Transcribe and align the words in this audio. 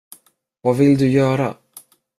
Vad 0.61 0.77
vill 0.77 0.97
du 0.97 1.09
göra? 1.09 1.55